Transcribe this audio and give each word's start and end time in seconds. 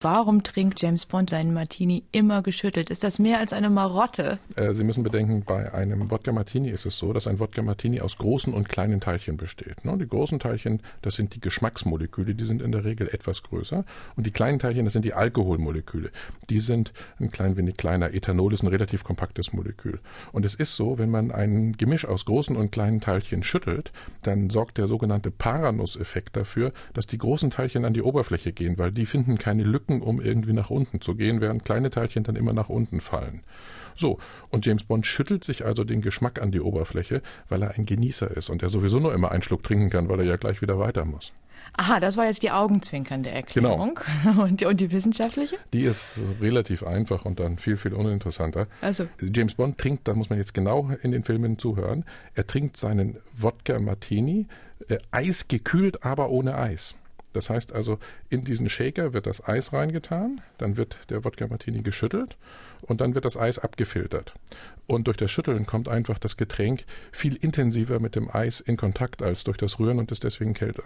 Warum 0.00 0.44
trinkt 0.44 0.80
James 0.80 1.06
Bond 1.06 1.28
seinen 1.28 1.52
Martini 1.52 2.04
immer 2.12 2.40
geschüttelt? 2.40 2.88
Ist 2.88 3.02
das 3.02 3.18
mehr 3.18 3.40
als 3.40 3.52
eine 3.52 3.68
Marotte? 3.68 4.38
Äh, 4.54 4.72
Sie 4.72 4.84
müssen 4.84 5.02
bedenken, 5.02 5.42
bei 5.44 5.74
einem 5.74 6.08
Wodka 6.08 6.30
Martini 6.30 6.70
ist 6.70 6.86
es 6.86 6.96
so, 6.98 7.12
dass 7.12 7.26
ein 7.26 7.40
Wodka 7.40 7.62
Martini 7.62 8.00
aus 8.00 8.16
großen 8.16 8.54
und 8.54 8.68
kleinen 8.68 9.00
Teilchen 9.00 9.36
besteht. 9.36 9.84
Ne? 9.84 9.98
Die 9.98 10.06
großen 10.06 10.38
Teilchen, 10.38 10.84
das 11.02 11.16
sind 11.16 11.34
die 11.34 11.40
Geschmacksmoleküle, 11.40 12.36
die 12.36 12.44
sind 12.44 12.62
in 12.62 12.70
der 12.70 12.84
Regel 12.84 13.08
etwas 13.08 13.42
größer. 13.42 13.84
Und 14.14 14.24
die 14.24 14.30
kleinen 14.30 14.60
Teilchen, 14.60 14.84
das 14.84 14.92
sind 14.92 15.04
die 15.04 15.14
Alkoholmoleküle. 15.14 16.12
Die 16.48 16.60
sind 16.60 16.92
ein 17.18 17.32
klein 17.32 17.56
wenig 17.56 17.76
kleiner. 17.76 18.14
Ethanol 18.14 18.52
ist 18.52 18.62
ein 18.62 18.68
relativ 18.68 19.02
kompaktes 19.02 19.52
Molekül. 19.52 19.98
Und 20.30 20.44
es 20.44 20.54
ist 20.54 20.76
so, 20.76 20.98
wenn 20.98 21.10
man 21.10 21.32
ein 21.32 21.72
Gemisch 21.76 22.04
aus 22.04 22.24
großen 22.24 22.54
und 22.54 22.70
kleinen 22.70 23.00
Teilchen 23.00 23.42
schüttelt, 23.42 23.90
dann 24.22 24.48
sorgt 24.50 24.78
der 24.78 24.86
sogenannte 24.86 25.32
Paranuss-Effekt 25.32 26.36
dafür, 26.36 26.72
dass 26.94 27.08
die 27.08 27.18
großen 27.18 27.50
Teilchen 27.50 27.84
an 27.84 27.94
die 27.94 28.02
Oberfläche 28.02 28.52
gehen, 28.52 28.78
weil 28.78 28.92
die 28.92 29.04
finden 29.04 29.38
keine 29.38 29.64
Lücken 29.64 29.87
Lücken, 29.88 30.02
um 30.02 30.20
irgendwie 30.20 30.52
nach 30.52 30.70
unten 30.70 31.00
zu 31.00 31.14
gehen, 31.14 31.40
während 31.40 31.64
kleine 31.64 31.90
Teilchen 31.90 32.24
dann 32.24 32.36
immer 32.36 32.52
nach 32.52 32.68
unten 32.68 33.00
fallen. 33.00 33.40
So, 33.96 34.18
und 34.50 34.64
James 34.64 34.84
Bond 34.84 35.06
schüttelt 35.06 35.42
sich 35.42 35.64
also 35.64 35.82
den 35.82 36.00
Geschmack 36.00 36.40
an 36.40 36.52
die 36.52 36.60
Oberfläche, 36.60 37.20
weil 37.48 37.62
er 37.62 37.72
ein 37.72 37.84
Genießer 37.84 38.30
ist 38.30 38.48
und 38.48 38.62
er 38.62 38.68
sowieso 38.68 39.00
nur 39.00 39.12
immer 39.12 39.32
einen 39.32 39.42
Schluck 39.42 39.64
trinken 39.64 39.90
kann, 39.90 40.08
weil 40.08 40.20
er 40.20 40.26
ja 40.26 40.36
gleich 40.36 40.62
wieder 40.62 40.78
weiter 40.78 41.04
muss. 41.04 41.32
Aha, 41.76 41.98
das 42.00 42.16
war 42.16 42.26
jetzt 42.26 42.42
die 42.42 42.50
augenzwinkernde 42.50 43.30
Erklärung. 43.30 43.98
Genau. 44.22 44.42
Und, 44.44 44.62
und 44.64 44.80
die 44.80 44.90
wissenschaftliche? 44.90 45.56
Die 45.72 45.82
ist 45.82 46.20
relativ 46.40 46.82
einfach 46.82 47.24
und 47.24 47.38
dann 47.40 47.58
viel, 47.58 47.76
viel 47.76 47.92
uninteressanter. 47.92 48.68
Also. 48.80 49.06
James 49.20 49.54
Bond 49.54 49.76
trinkt, 49.76 50.08
da 50.08 50.14
muss 50.14 50.30
man 50.30 50.38
jetzt 50.38 50.54
genau 50.54 50.90
in 51.02 51.12
den 51.12 51.24
Filmen 51.24 51.58
zuhören, 51.58 52.04
er 52.34 52.46
trinkt 52.46 52.76
seinen 52.76 53.18
Wodka 53.36 53.78
Martini, 53.80 54.46
äh, 54.88 54.98
eisgekühlt, 55.10 56.04
aber 56.04 56.30
ohne 56.30 56.56
Eis. 56.56 56.94
Das 57.32 57.50
heißt 57.50 57.72
also, 57.72 57.98
in 58.30 58.44
diesen 58.44 58.68
Shaker 58.70 59.12
wird 59.12 59.26
das 59.26 59.46
Eis 59.46 59.72
reingetan, 59.72 60.40
dann 60.56 60.76
wird 60.76 60.98
der 61.10 61.24
Wodka 61.24 61.46
Martini 61.46 61.82
geschüttelt 61.82 62.36
und 62.82 63.00
dann 63.00 63.14
wird 63.14 63.24
das 63.24 63.36
Eis 63.36 63.58
abgefiltert. 63.58 64.34
Und 64.86 65.06
durch 65.06 65.16
das 65.16 65.30
Schütteln 65.30 65.66
kommt 65.66 65.88
einfach 65.88 66.18
das 66.18 66.36
Getränk 66.36 66.84
viel 67.12 67.36
intensiver 67.36 68.00
mit 68.00 68.16
dem 68.16 68.34
Eis 68.34 68.60
in 68.60 68.76
Kontakt 68.76 69.22
als 69.22 69.44
durch 69.44 69.58
das 69.58 69.78
Rühren 69.78 69.98
und 69.98 70.10
ist 70.10 70.24
deswegen 70.24 70.54
kälter. 70.54 70.84